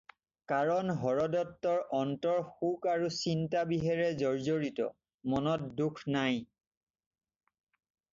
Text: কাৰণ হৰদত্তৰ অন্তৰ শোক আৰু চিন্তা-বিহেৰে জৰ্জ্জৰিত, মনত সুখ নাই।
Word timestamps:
কাৰণ 0.51 0.87
হৰদত্তৰ 1.01 1.81
অন্তৰ 1.97 2.39
শোক 2.47 2.87
আৰু 2.93 3.09
চিন্তা-বিহেৰে 3.17 4.07
জৰ্জ্জৰিত, 4.23 4.87
মনত 5.35 5.71
সুখ 5.83 6.01
নাই। 6.17 6.41